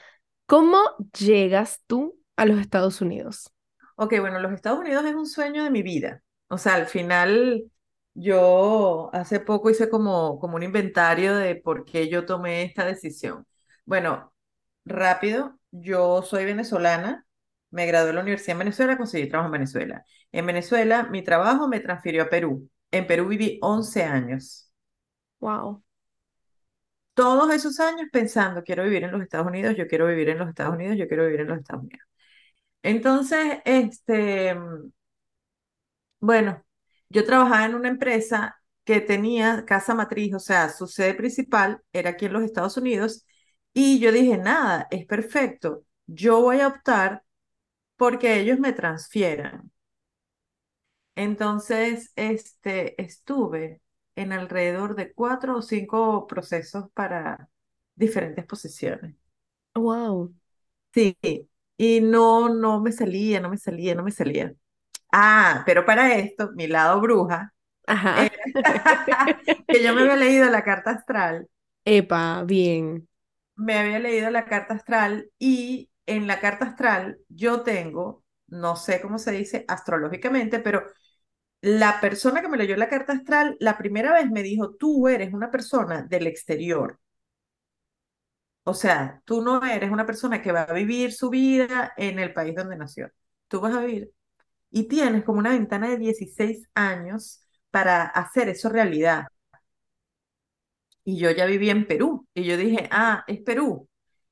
[0.46, 0.78] ¿cómo
[1.18, 3.52] llegas tú a los Estados Unidos?
[3.96, 6.22] Ok, bueno, los Estados Unidos es un sueño de mi vida.
[6.48, 7.70] O sea, al final
[8.14, 13.46] yo hace poco hice como, como un inventario de por qué yo tomé esta decisión.
[13.84, 14.32] Bueno,
[14.84, 17.26] rápido, yo soy venezolana,
[17.70, 20.04] me gradué en la universidad en Venezuela, conseguí trabajo en Venezuela.
[20.32, 22.68] En Venezuela mi trabajo me transfirió a Perú.
[22.90, 24.72] En Perú viví 11 años.
[25.40, 25.82] Wow.
[27.14, 30.48] Todos esos años pensando, quiero vivir en los Estados Unidos, yo quiero vivir en los
[30.48, 32.06] Estados Unidos, yo quiero vivir en los Estados Unidos.
[32.82, 34.54] Entonces, este,
[36.20, 36.64] bueno,
[37.08, 42.10] yo trabajaba en una empresa que tenía casa matriz, o sea, su sede principal era
[42.10, 43.26] aquí en los Estados Unidos,
[43.72, 47.24] y yo dije, nada, es perfecto, yo voy a optar
[47.96, 49.70] porque ellos me transfieran.
[51.16, 53.82] Entonces, este, estuve
[54.16, 57.50] en alrededor de cuatro o cinco procesos para
[57.96, 59.16] diferentes posiciones.
[59.76, 60.34] Wow.
[60.92, 61.16] Sí,
[61.76, 64.54] y no, no me salía, no me salía, no me salía.
[65.12, 67.54] Ah, pero para esto, mi lado bruja,
[67.86, 68.14] Ajá.
[68.14, 68.36] era
[69.70, 71.48] que yo me había leído la carta astral,
[71.84, 73.08] Epa, bien.
[73.56, 79.00] me había leído la carta astral y en la carta astral yo tengo, no sé
[79.00, 80.84] cómo se dice astrológicamente, pero
[81.60, 85.32] la persona que me leyó la carta astral la primera vez me dijo, tú eres
[85.34, 86.98] una persona del exterior.
[88.64, 92.32] O sea, tú no eres una persona que va a vivir su vida en el
[92.32, 93.10] país donde nació.
[93.48, 94.12] Tú vas a vivir
[94.70, 99.26] y tienes como una ventana de 16 años para hacer eso realidad.
[101.04, 103.88] Y yo ya viví en Perú y yo dije, ah, es Perú.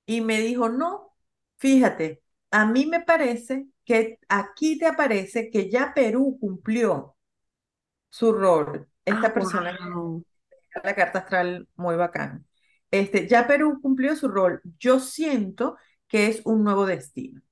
[0.07, 1.15] Y me dijo, no,
[1.59, 7.14] fíjate, a mí me parece que aquí te aparece que ya Perú cumplió
[8.15, 8.87] su rol.
[8.87, 10.25] Ah, Esta persona, wow.
[10.85, 12.47] la carta astral, muy bacán.
[12.93, 14.61] Este, ya Perú cumplió su rol.
[14.79, 17.43] Yo siento que es un nuevo destino.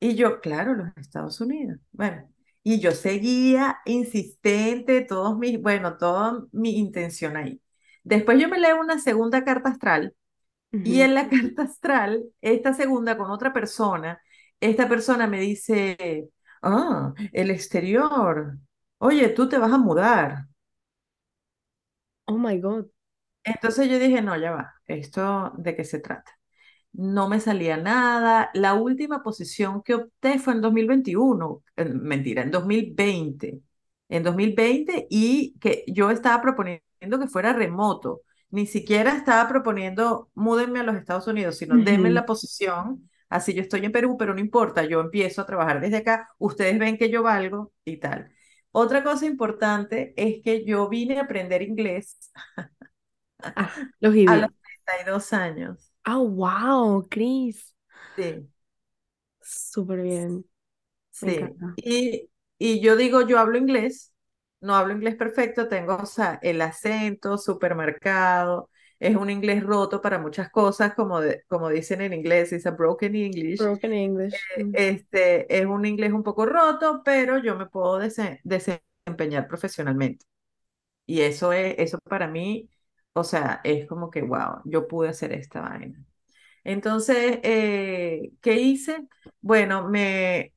[0.00, 1.78] Y yo, claro, los Estados Unidos.
[1.92, 2.26] Bueno,
[2.62, 7.60] y yo seguía insistente, todos mis, bueno, toda mi intención ahí.
[8.02, 10.14] Después yo me leo una segunda carta astral
[10.72, 14.22] y en la carta astral, esta segunda con otra persona,
[14.58, 16.30] esta persona me dice,
[16.62, 18.56] ah, el exterior.
[19.04, 20.48] Oye, tú te vas a mudar.
[22.28, 22.90] Oh my God.
[23.42, 26.32] Entonces yo dije, no, ya va, ¿esto de qué se trata?
[26.92, 28.50] No me salía nada.
[28.54, 33.62] La última posición que opté fue en 2021, eh, mentira, en 2020.
[34.10, 36.82] En 2020 y que yo estaba proponiendo
[37.20, 38.22] que fuera remoto.
[38.50, 42.12] Ni siquiera estaba proponiendo múdenme a los Estados Unidos, sino denme Ujú.
[42.12, 43.10] la posición.
[43.30, 46.30] Así yo estoy en Perú, pero no importa, yo empiezo a trabajar desde acá.
[46.38, 48.33] Ustedes ven que yo valgo y tal.
[48.74, 52.18] Otra cosa importante es que yo vine a aprender inglés
[53.56, 54.54] Ah, los a los idiomas.
[54.86, 55.92] 32 años.
[56.04, 57.74] Ah, wow, Chris.
[58.16, 58.48] Sí.
[59.40, 60.44] Súper bien.
[61.20, 64.14] Me Sí, y, y yo digo, yo hablo inglés,
[64.60, 70.18] no hablo inglés perfecto, tengo, o sea, el acento supermercado, es un inglés roto para
[70.18, 73.58] muchas cosas, como, de- como dicen en inglés, it's a broken English.
[73.58, 74.46] Broken English.
[74.56, 79.48] Eh, Mm, Este, es un inglés un poco roto, pero yo me puedo dese- desempeñar
[79.48, 80.26] profesionalmente.
[81.06, 82.70] Y eso es, eso para mí,
[83.12, 86.02] o sea, es como que, wow, yo pude hacer esta vaina.
[86.64, 89.08] Entonces, eh, ¿qué hice?
[89.42, 90.54] Bueno, me,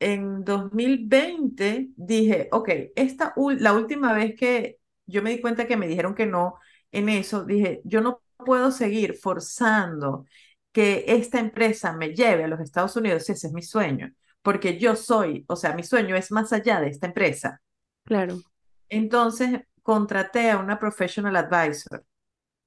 [0.00, 5.88] en 2020 dije, ok, esta, la última vez que yo me di cuenta que me
[5.88, 6.56] dijeron que no
[6.92, 10.26] en eso, dije, yo no puedo seguir forzando
[10.72, 14.96] que esta empresa me lleve a los Estados Unidos, ese es mi sueño, porque yo
[14.96, 17.60] soy, o sea, mi sueño es más allá de esta empresa.
[18.04, 18.42] Claro.
[18.88, 22.04] Entonces, contraté a una professional advisor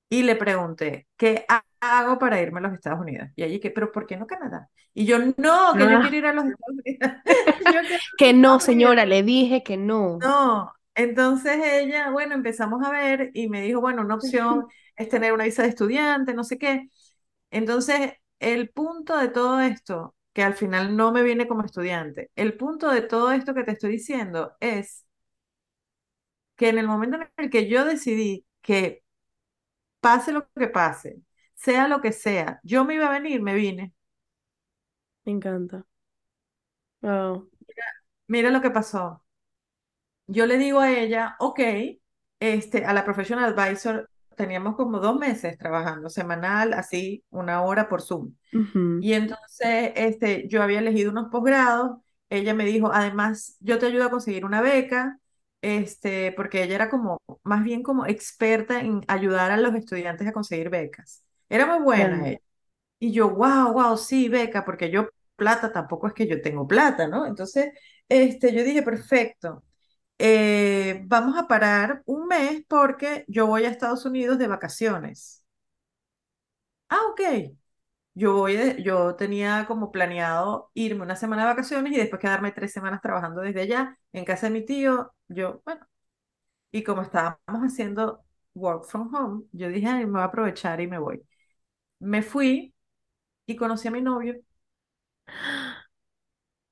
[0.10, 3.30] y le pregunté, ¿qué ha- hago para irme a los Estados Unidos?
[3.36, 4.70] Y allí que, pero ¿por qué no Canadá?
[4.94, 7.12] Y yo, no, que yo quiero Ah, ir a los Estados Unidos.
[7.60, 10.24] Yo quiero que no, señora, le dije que no.
[10.24, 10.72] No.
[11.00, 15.46] Entonces ella, bueno, empezamos a ver y me dijo, bueno, una opción es tener una
[15.46, 16.90] visa de estudiante, no sé qué.
[17.52, 22.58] Entonces, el punto de todo esto, que al final no me viene como estudiante, el
[22.58, 25.06] punto de todo esto que te estoy diciendo es
[26.56, 29.04] que en el momento en el que yo decidí que
[30.02, 31.22] pase lo que pase,
[31.56, 33.94] sea lo que sea, yo me iba a venir, me vine.
[35.26, 35.86] Me encanta.
[37.02, 37.50] Wow.
[38.28, 39.24] Mira lo que pasó.
[40.32, 41.60] Yo le digo a ella, ok,
[42.40, 48.02] este, a la professional advisor teníamos como dos meses trabajando semanal, así una hora por
[48.02, 48.36] Zoom.
[48.54, 48.84] Ujú.
[49.00, 54.06] Y entonces este, yo había elegido unos posgrados, ella me dijo, además, yo te ayudo
[54.06, 55.20] a conseguir una beca,
[55.62, 60.34] este, porque ella era como, más bien como experta en ayudar a los estudiantes a
[60.34, 61.24] conseguir becas.
[61.50, 62.40] Era muy buena ella.
[63.00, 67.08] Y yo, wow, wow, sí, beca, porque yo plata tampoco es que yo tengo plata,
[67.08, 67.26] ¿no?
[67.26, 67.72] Entonces,
[68.10, 69.64] este, yo dije, perfecto,
[70.20, 75.46] eh, vamos a parar un mes porque yo voy a Estados Unidos de vacaciones.
[76.90, 77.22] Ah, ok.
[78.16, 82.52] Yo voy de- yo tenía como planeado irme una semana de vacaciones y después quedarme
[82.52, 85.14] tres semanas trabajando desde allá en casa de mi tío.
[85.30, 85.88] Yo, bueno,
[86.72, 88.24] y como estábamos haciendo
[88.56, 91.24] work from home, yo dije, "Ay, me voy a aprovechar y me voy.
[92.00, 92.74] Me fui
[93.48, 94.36] y conocí a mi novio.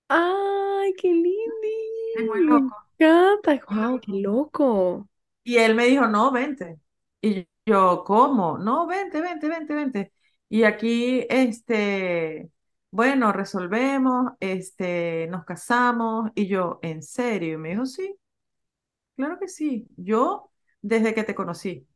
[0.10, 1.68] ¡Ay, qué lindo!
[2.14, 2.76] Es muy loco.
[3.00, 3.60] Encanta.
[3.70, 5.10] ¡Wow, qué loco!
[5.44, 6.80] Y él me dijo, no, vente.
[7.22, 8.58] Y yo, ¿cómo?
[8.58, 10.14] No, vente, vente, vente, vente.
[10.50, 12.50] Y aquí, este,
[12.92, 16.32] bueno, resolvemos, este, nos casamos.
[16.36, 17.54] Y yo, ¿en serio?
[17.54, 18.16] Y me dijo, sí,
[19.16, 19.88] claro que sí.
[19.98, 21.88] Yo, desde que te conocí.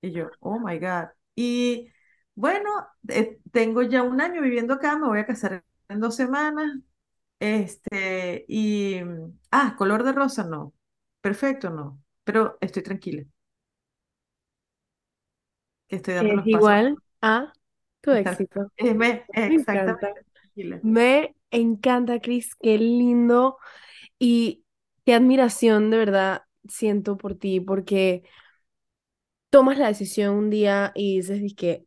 [0.00, 1.08] Y yo, oh my God.
[1.34, 1.90] Y
[2.34, 2.70] bueno,
[3.08, 6.72] eh, tengo ya un año viviendo acá, me voy a casar en dos semanas.
[7.44, 8.96] Este, y,
[9.50, 10.72] ah, color de rosa, no.
[11.20, 12.02] Perfecto, no.
[12.24, 13.24] Pero estoy tranquila.
[15.88, 16.78] que estoy dando Es los pasos.
[16.78, 17.52] igual a
[18.00, 18.72] tu éxito.
[18.76, 20.14] eh, me- Me encanta.
[20.14, 20.82] exactamente, tranquila.
[20.82, 22.54] Me encanta, Cris.
[22.56, 23.58] Qué lindo
[24.18, 24.64] y
[25.06, 28.24] qué admiración de verdad siento por ti, porque
[29.50, 31.86] tomas la decisión un día y dices, que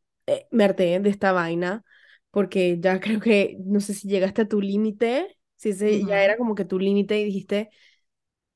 [0.51, 1.83] me harté de esta vaina,
[2.31, 6.37] porque ya creo que, no sé si llegaste a tu límite, si ese ya era
[6.37, 7.69] como que tu límite y dijiste,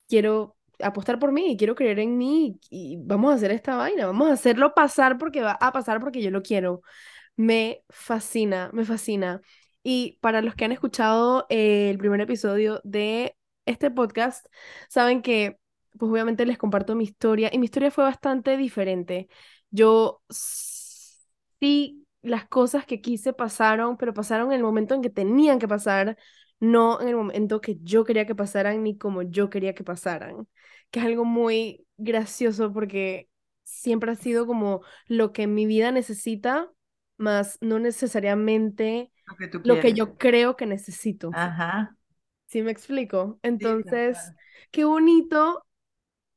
[0.07, 4.29] quiero apostar por mí, quiero creer en mí y vamos a hacer esta vaina, vamos
[4.29, 6.81] a hacerlo pasar porque va a pasar porque yo lo quiero.
[7.35, 9.41] Me fascina, me fascina.
[9.83, 14.45] Y para los que han escuchado eh, el primer episodio de este podcast,
[14.89, 15.57] saben que,
[15.97, 19.29] pues obviamente les comparto mi historia y mi historia fue bastante diferente.
[19.71, 20.21] Yo
[21.59, 25.67] sí, las cosas que quise pasaron, pero pasaron en el momento en que tenían que
[25.67, 26.17] pasar,
[26.61, 30.47] no en el momento que yo quería que pasaran ni como yo quería que pasaran,
[30.91, 33.29] que es algo muy gracioso porque
[33.63, 36.71] siempre ha sido como lo que mi vida necesita
[37.17, 41.39] más no necesariamente Lo que tú lo que yo creo que necesito.
[41.41, 41.95] Ajá,
[42.47, 43.39] ¿Sí me explico?
[43.57, 44.37] sí, Entonces, claro.
[44.71, 45.65] qué bonito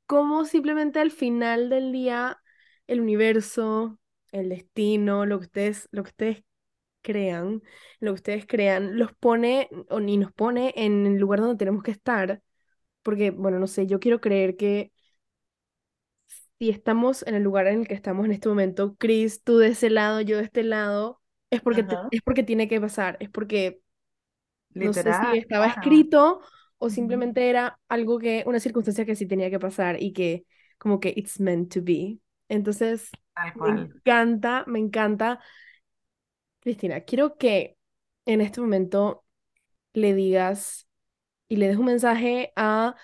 [0.06, 2.40] cómo simplemente al final del día
[2.88, 3.98] el universo,
[4.32, 6.44] el destino, lo que ustedes, lo que ustedes
[7.04, 7.62] crean,
[8.00, 11.84] lo que ustedes crean, los pone o ni nos pone en el lugar donde tenemos
[11.84, 12.42] que estar.
[13.02, 14.92] Porque, bueno, no sé, yo quiero creer que
[16.58, 19.68] si estamos en el lugar en el que estamos en este momento, Chris, tú de
[19.68, 23.30] ese lado, yo de este lado, es porque, te- es porque tiene que pasar, es
[23.30, 23.80] porque
[24.74, 26.40] no sé si estaba escrito
[26.78, 30.46] o simplemente era algo que, una circunstancia que sí tenía que pasar y que
[30.78, 32.18] como que it's meant to be.
[32.48, 33.10] Entonces,
[33.54, 35.40] me encanta, me encanta.
[36.64, 37.76] Cristina, quiero que
[38.24, 39.22] en este momento
[39.92, 40.88] le digas
[41.46, 42.96] y le des un mensaje a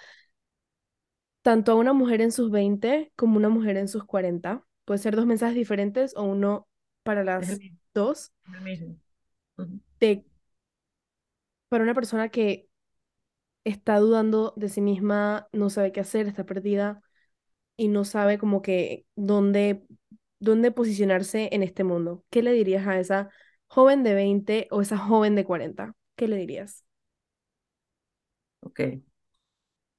[1.42, 4.64] tanto a una mujer en sus 20 como una mujer en sus 40.
[4.86, 6.68] Puede ser dos mensajes diferentes o uno
[7.02, 7.58] para las
[7.92, 8.32] dos.
[10.00, 10.24] De,
[11.68, 12.66] para una persona que
[13.64, 17.02] está dudando de sí misma, no sabe qué hacer, está perdida
[17.76, 19.86] y no sabe como que dónde,
[20.38, 22.24] dónde posicionarse en este mundo.
[22.30, 23.28] ¿Qué le dirías a esa
[23.70, 25.94] joven de 20 o esa joven de 40?
[26.16, 26.84] ¿Qué le dirías?
[28.60, 28.80] Ok.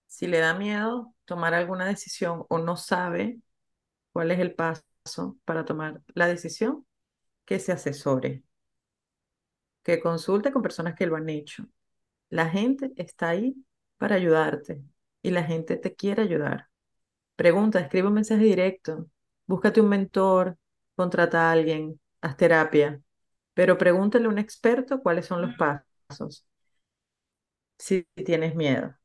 [0.07, 3.39] Si le da miedo tomar alguna decisión o no sabe
[4.13, 4.83] cuál es el paso
[5.45, 6.85] para tomar la decisión,
[7.45, 8.43] que se asesore,
[9.83, 11.65] que consulte con personas que lo han hecho.
[12.29, 13.55] La gente está ahí
[13.97, 14.81] para ayudarte
[15.21, 16.69] y la gente te quiere ayudar.
[17.35, 19.07] Pregunta, escribe un mensaje directo,
[19.47, 20.57] búscate un mentor,
[20.95, 23.01] contrata a alguien, haz terapia,
[23.53, 26.45] pero pregúntale a un experto cuáles son los pasos
[27.77, 28.95] si tienes miedo.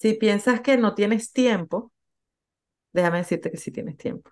[0.00, 1.92] Si piensas que no tienes tiempo,
[2.92, 4.30] déjame decirte que sí tienes tiempo.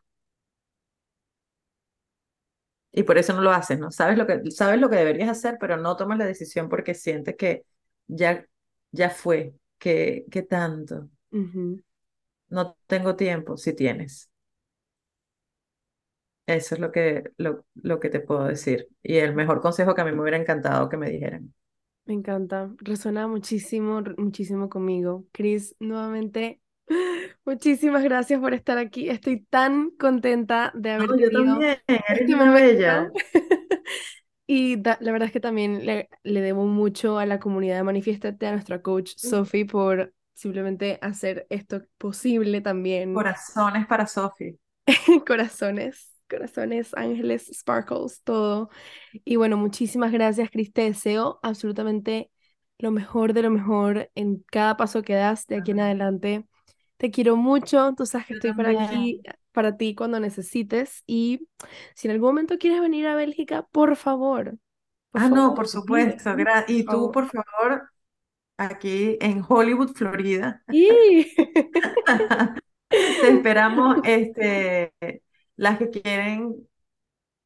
[2.93, 3.91] Y por eso no lo haces, ¿no?
[3.91, 7.37] Sabes lo que, sabes lo que deberías hacer, pero no tomas la decisión porque sientes
[7.37, 7.64] que
[8.07, 8.47] ya,
[8.93, 11.09] ya fue, que, que tanto.
[12.49, 14.31] No tengo tiempo, si tienes.
[16.47, 18.88] Eso es lo que, lo, lo que te puedo decir.
[19.03, 21.53] Y el mejor consejo que a mí me hubiera encantado que me dijeran.
[22.05, 25.26] Me encanta, resuena muchísimo, muchísimo conmigo.
[25.32, 26.61] Chris, nuevamente,
[27.44, 29.09] Muchísimas gracias por estar aquí.
[29.11, 33.11] Estoy tan contenta de haber No, yo tenido también, eres este una bella.
[34.47, 37.82] Y da- la verdad es que también le, le debo mucho a la comunidad de
[37.82, 43.12] Manifiéstate, a nuestra coach Sophie, por simplemente hacer esto posible también.
[43.12, 44.57] Corazones para Sofi.
[45.26, 48.70] Corazones, corazones, ángeles, sparkles, todo.
[49.24, 50.72] Y bueno, muchísimas gracias, Cris.
[50.72, 52.31] Te deseo absolutamente
[52.79, 56.47] lo mejor de lo mejor en cada paso que das de aquí en adelante.
[56.97, 57.95] Te quiero mucho.
[57.97, 59.22] Tú sabes que estoy por aquí
[59.53, 61.03] para ti cuando necesites.
[61.07, 61.49] Y
[61.95, 64.59] si en algún momento quieres venir a Bélgica, por favor,
[65.11, 66.35] por Ah, no, por supuesto.
[66.68, 67.91] Y tú, por favor,
[68.59, 70.62] aquí en Hollywood, Florida.
[70.70, 71.33] Y
[72.89, 74.93] Te esperamos, este,
[75.57, 76.68] las que quieren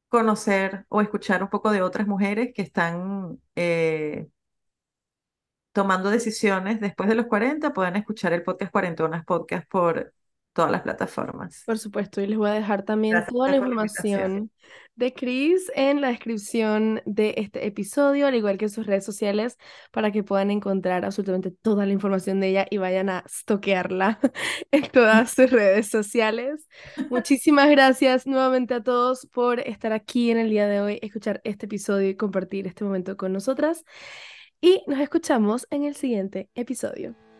[0.09, 4.29] conocer o escuchar un poco de otras mujeres que están eh,
[5.71, 10.13] tomando decisiones después de los 40, pueden escuchar el podcast Cuarentonas Podcast por
[10.53, 11.63] todas las plataformas.
[11.65, 14.51] Por supuesto, y les voy a dejar también Gracias toda la información
[14.95, 19.57] de Chris en la descripción de este episodio, al igual que sus redes sociales,
[19.91, 24.19] para que puedan encontrar absolutamente toda la información de ella y vayan a stalkearla
[24.71, 26.67] en todas sus redes sociales.
[27.09, 31.65] Muchísimas gracias nuevamente a todos por estar aquí en el día de hoy, escuchar este
[31.65, 33.83] episodio y compartir este momento con nosotras.
[34.59, 37.30] Y nos escuchamos en el siguiente episodio.